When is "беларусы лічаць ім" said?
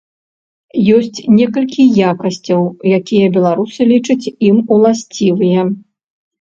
3.37-4.57